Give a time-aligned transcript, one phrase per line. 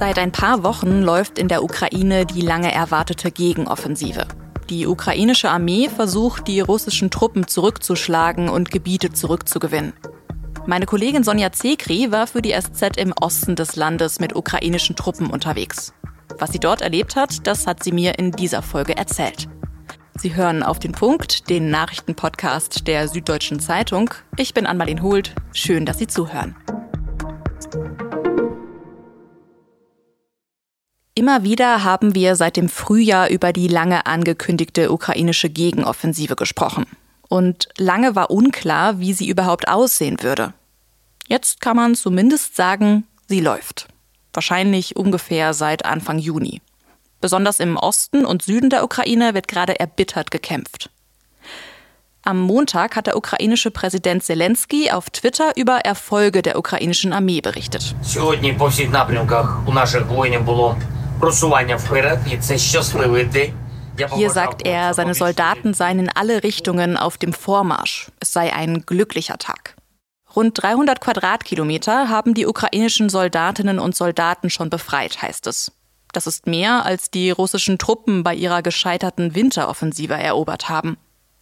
[0.00, 4.26] Seit ein paar Wochen läuft in der Ukraine die lange erwartete Gegenoffensive.
[4.70, 9.92] Die ukrainische Armee versucht, die russischen Truppen zurückzuschlagen und Gebiete zurückzugewinnen.
[10.64, 15.26] Meine Kollegin Sonja Zekri war für die SZ im Osten des Landes mit ukrainischen Truppen
[15.26, 15.92] unterwegs.
[16.38, 19.48] Was sie dort erlebt hat, das hat sie mir in dieser Folge erzählt.
[20.16, 24.14] Sie hören auf den Punkt, den Nachrichtenpodcast der Süddeutschen Zeitung.
[24.38, 25.34] Ich bin Anmalin Hult.
[25.52, 26.56] Schön, dass Sie zuhören.
[31.19, 36.85] Immer wieder haben wir seit dem Frühjahr über die lange angekündigte ukrainische Gegenoffensive gesprochen.
[37.29, 40.53] Und lange war unklar, wie sie überhaupt aussehen würde.
[41.27, 43.87] Jetzt kann man zumindest sagen, sie läuft.
[44.33, 46.61] Wahrscheinlich ungefähr seit Anfang Juni.
[47.21, 50.89] Besonders im Osten und Süden der Ukraine wird gerade erbittert gekämpft.
[52.23, 57.95] Am Montag hat der ukrainische Präsident Zelensky auf Twitter über Erfolge der ukrainischen Armee berichtet.
[58.03, 60.77] Сьогодні по всіх напрямках у наших воїнів було
[64.14, 68.10] hier sagt er, seine Soldaten seien in alle Richtungen auf dem Vormarsch.
[68.20, 69.76] Es sei ein glücklicher Tag.
[70.34, 75.72] Rund 300 Quadratkilometer haben die ukrainischen Soldatinnen und Soldaten schon befreit, heißt es.
[76.12, 80.96] Das ist mehr, als die russischen Truppen bei ihrer gescheiterten Winteroffensive erobert haben.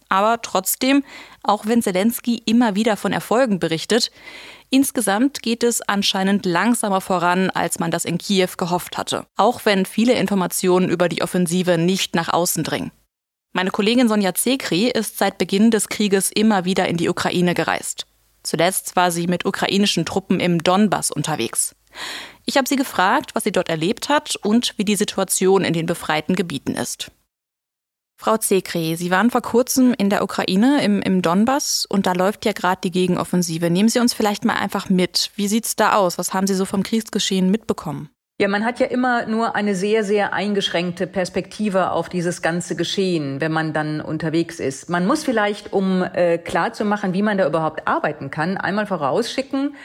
[0.09, 1.03] Aber trotzdem,
[1.43, 4.11] auch wenn Zelensky immer wieder von Erfolgen berichtet,
[4.71, 9.25] insgesamt geht es anscheinend langsamer voran, als man das in Kiew gehofft hatte.
[9.37, 12.91] Auch wenn viele Informationen über die Offensive nicht nach außen dringen.
[13.53, 18.05] Meine Kollegin Sonja Zekri ist seit Beginn des Krieges immer wieder in die Ukraine gereist.
[18.43, 21.75] Zuletzt war sie mit ukrainischen Truppen im Donbass unterwegs.
[22.45, 25.85] Ich habe sie gefragt, was sie dort erlebt hat und wie die Situation in den
[25.85, 27.11] befreiten Gebieten ist.
[28.21, 32.45] Frau Zekri, Sie waren vor kurzem in der Ukraine, im, im Donbass, und da läuft
[32.45, 33.69] ja gerade die Gegenoffensive.
[33.69, 35.31] Nehmen Sie uns vielleicht mal einfach mit.
[35.37, 36.17] Wie sieht's da aus?
[36.17, 38.09] Was haben Sie so vom Kriegsgeschehen mitbekommen?
[38.37, 43.39] Ja, man hat ja immer nur eine sehr, sehr eingeschränkte Perspektive auf dieses ganze Geschehen,
[43.39, 44.89] wenn man dann unterwegs ist.
[44.89, 48.85] Man muss vielleicht, um äh, klar zu machen, wie man da überhaupt arbeiten kann, einmal
[48.85, 49.75] vorausschicken,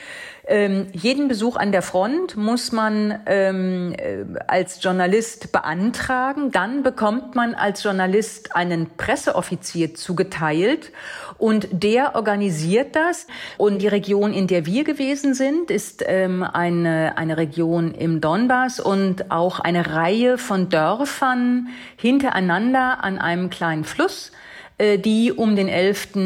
[0.47, 6.51] ähm, jeden Besuch an der Front muss man ähm, äh, als Journalist beantragen.
[6.51, 10.93] Dann bekommt man als Journalist einen Presseoffizier zugeteilt
[11.39, 13.27] und der organisiert das.
[13.57, 18.81] Und die Region, in der wir gewesen sind, ist ähm, eine, eine Region im Donbass
[18.81, 24.31] und auch eine Reihe von Dörfern hintereinander an einem kleinen Fluss.
[24.77, 26.17] Äh, die um den 11.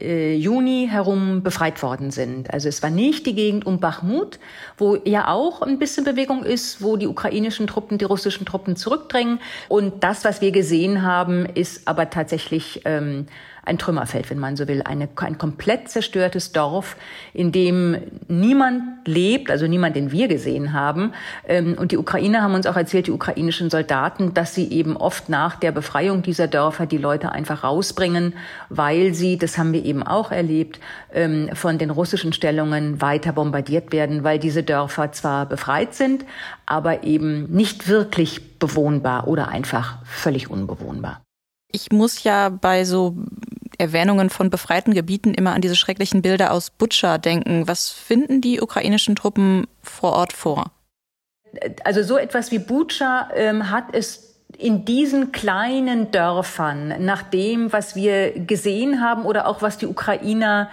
[0.00, 2.50] Äh, Juni herum befreit worden sind.
[2.50, 4.38] Also es war nicht die Gegend um Bachmut,
[4.78, 9.40] wo ja auch ein bisschen Bewegung ist, wo die ukrainischen Truppen die russischen Truppen zurückdrängen.
[9.68, 13.26] Und das, was wir gesehen haben, ist aber tatsächlich ähm,
[13.64, 16.96] ein Trümmerfeld, wenn man so will, eine, ein komplett zerstörtes Dorf,
[17.32, 17.96] in dem
[18.26, 21.12] niemand lebt, also niemand, den wir gesehen haben.
[21.46, 25.28] Ähm, und die Ukrainer haben uns auch erzählt, die ukrainischen Soldaten, dass sie eben oft
[25.28, 28.34] nach der Befreiung dieser Dörfer die Leute einfach rausbringen,
[28.68, 30.80] weil sie, das haben wir eben auch erlebt,
[31.12, 36.24] ähm, von den russischen Stellungen weiter bombardiert werden, weil diese Dörfer zwar befreit sind,
[36.66, 41.22] aber eben nicht wirklich bewohnbar oder einfach völlig unbewohnbar.
[41.72, 43.16] Ich muss ja bei so
[43.78, 47.66] Erwähnungen von befreiten Gebieten immer an diese schrecklichen Bilder aus Butscha denken.
[47.66, 50.70] Was finden die ukrainischen Truppen vor Ort vor?
[51.84, 57.96] Also so etwas wie Butscha ähm, hat es in diesen kleinen Dörfern, nach dem, was
[57.96, 60.70] wir gesehen haben oder auch was die Ukrainer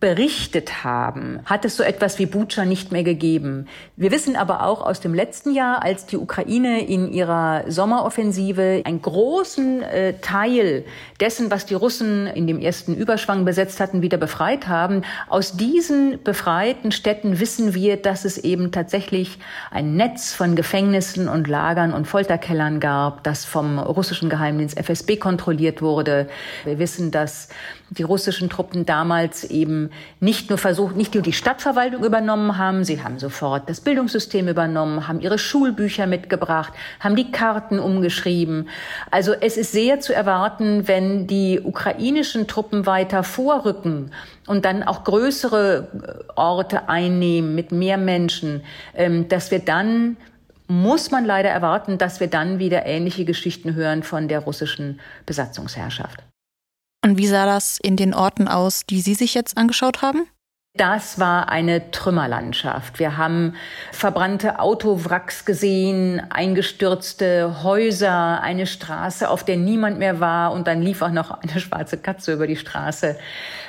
[0.00, 3.68] berichtet haben, hat es so etwas wie Bucha nicht mehr gegeben.
[3.96, 9.02] Wir wissen aber auch aus dem letzten Jahr, als die Ukraine in ihrer Sommeroffensive einen
[9.02, 10.86] großen äh, Teil
[11.20, 15.02] dessen, was die Russen in dem ersten Überschwang besetzt hatten, wieder befreit haben.
[15.28, 19.38] Aus diesen befreiten Städten wissen wir, dass es eben tatsächlich
[19.70, 25.82] ein Netz von Gefängnissen und Lagern und Folterkellern gab, das vom russischen Geheimdienst FSB kontrolliert
[25.82, 26.26] wurde.
[26.64, 27.50] Wir wissen, dass
[27.90, 29.89] die russischen Truppen damals eben
[30.20, 35.08] nicht nur versucht, nicht nur die Stadtverwaltung übernommen haben, sie haben sofort das Bildungssystem übernommen,
[35.08, 38.68] haben ihre Schulbücher mitgebracht, haben die Karten umgeschrieben.
[39.10, 44.10] Also es ist sehr zu erwarten, wenn die ukrainischen Truppen weiter vorrücken
[44.46, 48.62] und dann auch größere äh, Orte einnehmen mit mehr Menschen,
[48.94, 50.16] ähm, dass wir dann
[50.70, 56.29] muss man leider erwarten, dass wir dann wieder ähnliche Geschichten hören von der russischen Besatzungsherrschaft.
[57.04, 60.26] Und wie sah das in den Orten aus, die Sie sich jetzt angeschaut haben?
[60.76, 63.00] Das war eine Trümmerlandschaft.
[63.00, 63.54] Wir haben
[63.90, 71.02] verbrannte Autowracks gesehen, eingestürzte Häuser, eine Straße, auf der niemand mehr war und dann lief
[71.02, 73.18] auch noch eine schwarze Katze über die Straße.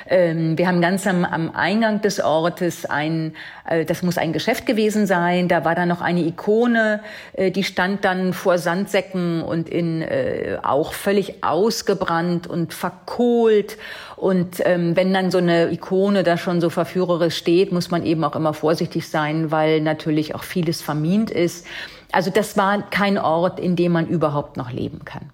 [0.08, 3.34] Ähm, wir haben ganz am, am Eingang des Ortes ein,
[3.66, 7.00] äh, das muss ein Geschäft gewesen sein, da war dann noch eine Ikone,
[7.32, 13.76] äh, die stand dann vor Sandsäcken und in äh, auch völlig ausgebrannt und verkohlt.
[14.16, 18.22] Und ähm, wenn dann so eine Ikone da schon so verführerisch steht, muss man eben
[18.22, 21.66] auch immer vorsichtig sein, weil natürlich auch vieles vermint ist.
[22.12, 25.30] Also das war kein Ort, in dem man überhaupt noch leben kann.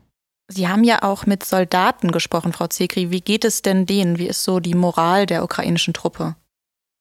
[0.46, 3.10] Sie haben ja auch mit Soldaten gesprochen, Frau Zekri.
[3.10, 4.18] Wie geht es denn denen?
[4.18, 6.36] Wie ist so die Moral der ukrainischen Truppe?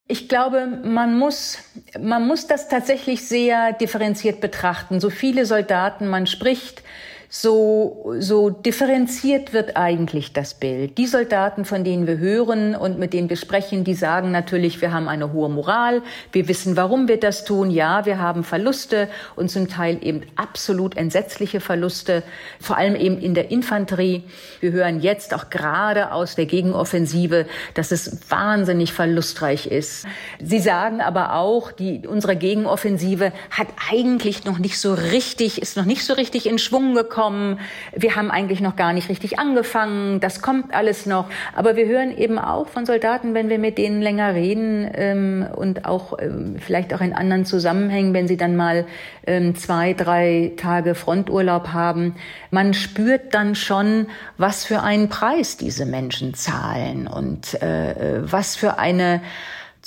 [0.09, 1.60] Ich glaube, man muss,
[2.00, 5.00] man muss das tatsächlich sehr differenziert betrachten.
[5.00, 6.81] So viele Soldaten man spricht,
[7.29, 10.97] so, so differenziert wird eigentlich das Bild.
[10.97, 14.94] Die Soldaten, von denen wir hören und mit denen wir sprechen, die sagen natürlich, wir
[14.94, 16.01] haben eine hohe Moral,
[16.31, 17.69] wir wissen, warum wir das tun.
[17.69, 22.24] Ja, wir haben Verluste und zum Teil eben absolut entsetzliche Verluste,
[22.62, 24.24] vor allem eben in der Infanterie.
[24.62, 30.06] Wir hören jetzt auch gerade aus der Gegenoffensive, dass es wahnsinnig verlustreich ist.
[30.41, 35.85] Sie sagen aber auch, die, unsere Gegenoffensive hat eigentlich noch nicht so richtig, ist noch
[35.85, 37.59] nicht so richtig in Schwung gekommen kommen.
[37.95, 40.19] Wir haben eigentlich noch gar nicht richtig angefangen.
[40.19, 41.25] Das kommt alles noch.
[41.55, 45.85] Aber wir hören eben auch von Soldaten, wenn wir mit denen länger reden ähm, und
[45.85, 48.85] auch ähm, vielleicht auch in anderen Zusammenhängen, wenn sie dann mal
[49.25, 52.13] ähm, zwei, drei Tage Fronturlaub haben.
[52.51, 54.05] Man spürt dann schon,
[54.37, 59.21] was für einen Preis diese Menschen zahlen und äh, äh was für eine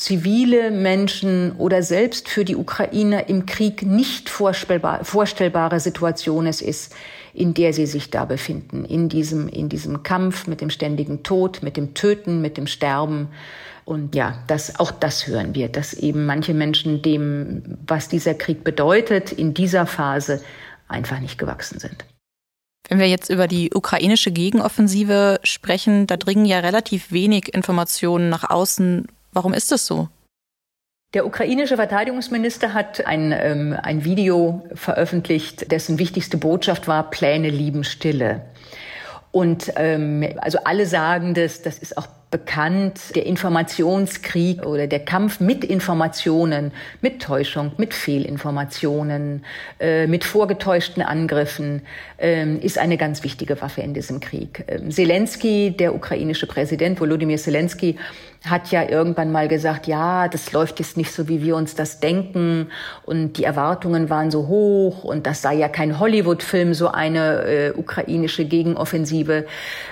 [0.00, 6.94] zivile Menschen oder selbst für die Ukrainer im Krieg nicht vorstellbar, vorstellbare Situation es ist,
[7.34, 11.62] in der sie sich da befinden, in diesem, in diesem Kampf mit dem ständigen Tod,
[11.62, 13.28] mit dem Töten, mit dem Sterben.
[13.84, 18.64] Und ja, das, auch das hören wir, dass eben manche Menschen dem, was dieser Krieg
[18.64, 20.40] bedeutet, in dieser Phase
[20.88, 22.06] einfach nicht gewachsen sind.
[22.88, 28.48] Wenn wir jetzt über die ukrainische Gegenoffensive sprechen, da dringen ja relativ wenig Informationen nach
[28.48, 29.06] außen.
[29.32, 30.08] Warum ist das so?
[31.12, 37.82] Der ukrainische Verteidigungsminister hat ein, ähm, ein Video veröffentlicht, dessen wichtigste Botschaft war, Pläne lieben
[37.82, 38.42] Stille.
[39.32, 45.40] Und ähm, also alle sagen das, das ist auch bekannt, der Informationskrieg oder der Kampf
[45.40, 49.44] mit Informationen, mit Täuschung, mit Fehlinformationen,
[49.80, 51.82] äh, mit vorgetäuschten Angriffen
[52.18, 54.64] äh, ist eine ganz wichtige Waffe in diesem Krieg.
[54.68, 57.98] Ähm, Zelensky, der ukrainische Präsident Volodymyr Zelensky,
[58.48, 62.00] hat ja irgendwann mal gesagt, ja, das läuft jetzt nicht so, wie wir uns das
[62.00, 62.70] denken
[63.04, 67.72] und die Erwartungen waren so hoch und das sei ja kein Hollywood-Film, so eine äh,
[67.76, 69.46] ukrainische Gegenoffensive.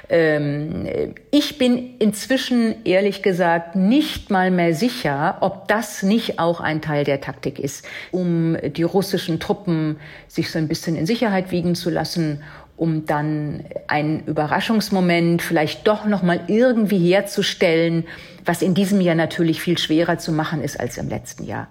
[0.09, 0.89] Ähm,
[1.31, 7.05] ich bin inzwischen ehrlich gesagt nicht mal mehr sicher, ob das nicht auch ein Teil
[7.05, 11.91] der Taktik ist, um die russischen Truppen sich so ein bisschen in Sicherheit wiegen zu
[11.91, 12.43] lassen
[12.79, 18.07] um dann einen Überraschungsmoment vielleicht doch noch mal irgendwie herzustellen,
[18.45, 21.71] was in diesem Jahr natürlich viel schwerer zu machen ist als im letzten Jahr.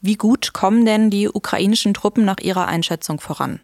[0.00, 3.60] Wie gut kommen denn die ukrainischen Truppen nach Ihrer Einschätzung voran?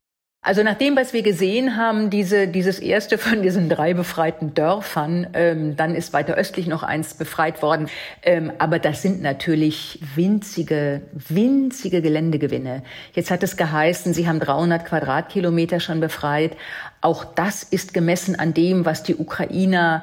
[0.49, 5.27] Also nach dem, was wir gesehen haben, diese, dieses erste von diesen drei befreiten Dörfern,
[5.35, 7.91] ähm, dann ist weiter östlich noch eins befreit worden.
[8.23, 12.83] Ähm, aber das sind natürlich winzige, winzige Geländegewinne.
[13.13, 16.57] Jetzt hat es geheißen, sie haben 300 Quadratkilometer schon befreit.
[17.03, 20.03] Auch das ist gemessen an dem, was die Ukrainer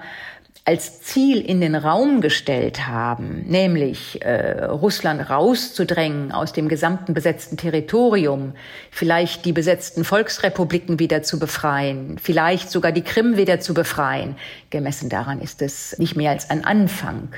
[0.68, 7.56] als Ziel in den Raum gestellt haben, nämlich äh, Russland rauszudrängen aus dem gesamten besetzten
[7.56, 8.54] Territorium,
[8.90, 14.38] vielleicht die besetzten Volksrepubliken wieder zu befreien, vielleicht sogar die Krim wieder zu befreien,
[14.72, 17.30] gemessen daran ist es nicht mehr als ein Anfang.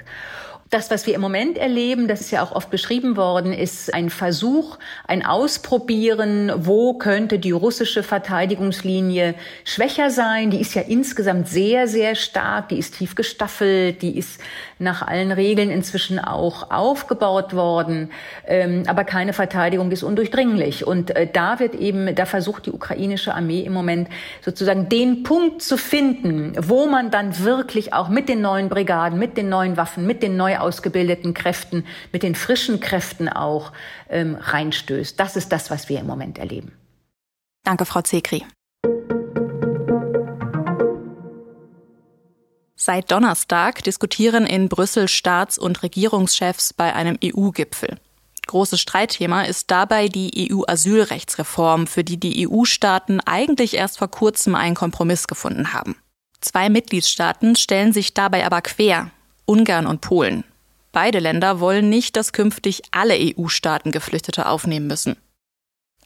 [0.69, 4.09] Das, was wir im Moment erleben, das ist ja auch oft beschrieben worden, ist ein
[4.09, 10.49] Versuch, ein Ausprobieren, wo könnte die russische Verteidigungslinie schwächer sein.
[10.49, 14.41] Die ist ja insgesamt sehr, sehr stark, die ist tief gestaffelt, die ist
[14.77, 18.11] nach allen Regeln inzwischen auch aufgebaut worden.
[18.45, 20.85] Ähm, aber keine Verteidigung ist undurchdringlich.
[20.85, 24.09] Und äh, da wird eben, da versucht die ukrainische Armee im Moment
[24.41, 29.37] sozusagen den Punkt zu finden, wo man dann wirklich auch mit den neuen Brigaden, mit
[29.37, 33.71] den neuen Waffen, mit den neu ausgebildeten Kräften, mit den frischen Kräften auch
[34.09, 35.19] ähm, reinstößt.
[35.19, 36.73] Das ist das, was wir im Moment erleben.
[37.63, 38.45] Danke, Frau Zekri.
[42.79, 47.97] Seit Donnerstag diskutieren in Brüssel Staats- und Regierungschefs bei einem EU-Gipfel.
[48.45, 54.75] Großes Streitthema ist dabei die EU-Asylrechtsreform, für die die EU-Staaten eigentlich erst vor kurzem einen
[54.75, 55.97] Kompromiss gefunden haben.
[56.39, 59.11] Zwei Mitgliedstaaten stellen sich dabei aber quer,
[59.47, 60.43] Ungarn und Polen.
[60.91, 65.15] Beide Länder wollen nicht, dass künftig alle EU-Staaten Geflüchtete aufnehmen müssen.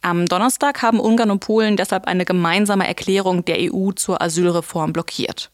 [0.01, 5.51] Am Donnerstag haben Ungarn und Polen deshalb eine gemeinsame Erklärung der EU zur Asylreform blockiert.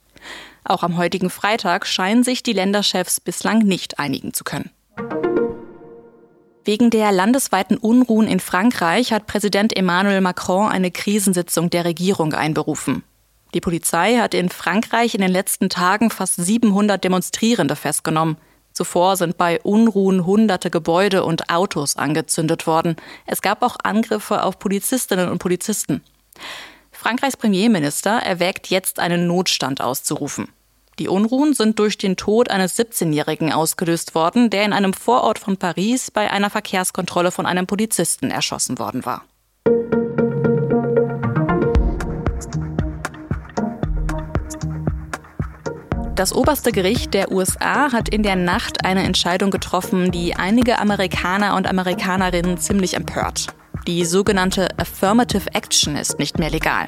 [0.65, 4.69] Auch am heutigen Freitag scheinen sich die Länderchefs bislang nicht einigen zu können.
[6.65, 13.03] Wegen der landesweiten Unruhen in Frankreich hat Präsident Emmanuel Macron eine Krisensitzung der Regierung einberufen.
[13.53, 18.37] Die Polizei hat in Frankreich in den letzten Tagen fast 700 Demonstrierende festgenommen.
[18.73, 22.95] Zuvor sind bei Unruhen hunderte Gebäude und Autos angezündet worden.
[23.25, 26.03] Es gab auch Angriffe auf Polizistinnen und Polizisten.
[26.91, 30.49] Frankreichs Premierminister erwägt jetzt einen Notstand auszurufen.
[30.99, 35.57] Die Unruhen sind durch den Tod eines 17-Jährigen ausgelöst worden, der in einem Vorort von
[35.57, 39.23] Paris bei einer Verkehrskontrolle von einem Polizisten erschossen worden war.
[46.17, 51.55] Das oberste Gericht der USA hat in der Nacht eine Entscheidung getroffen, die einige Amerikaner
[51.55, 53.45] und Amerikanerinnen ziemlich empört.
[53.85, 56.87] Die sogenannte Affirmative Action ist nicht mehr legal.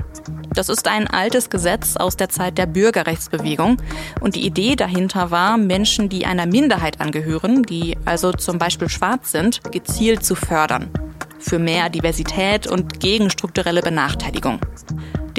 [0.56, 3.78] Das ist ein altes Gesetz aus der Zeit der Bürgerrechtsbewegung
[4.20, 9.32] und die Idee dahinter war, Menschen, die einer Minderheit angehören, die also zum Beispiel schwarz
[9.32, 10.90] sind, gezielt zu fördern.
[11.38, 14.60] Für mehr Diversität und gegen strukturelle Benachteiligung.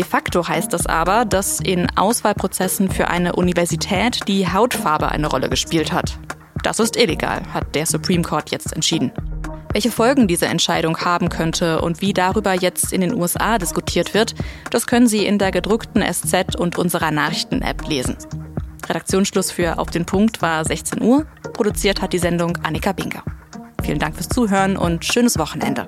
[0.00, 5.50] De facto heißt das aber, dass in Auswahlprozessen für eine Universität die Hautfarbe eine Rolle
[5.50, 6.19] gespielt hat.
[6.62, 9.12] Das ist illegal, hat der Supreme Court jetzt entschieden.
[9.75, 14.35] Welche Folgen diese Entscheidung haben könnte und wie darüber jetzt in den USA diskutiert wird,
[14.71, 18.16] das können Sie in der gedruckten SZ und unserer Nachrichten-App lesen.
[18.88, 21.26] Redaktionsschluss für Auf den Punkt war 16 Uhr.
[21.52, 23.23] Produziert hat die Sendung Annika Binker.
[23.83, 25.85] Vielen Dank fürs Zuhören und schönes Wochenende.